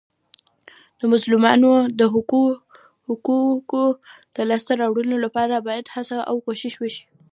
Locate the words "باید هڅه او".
5.67-6.35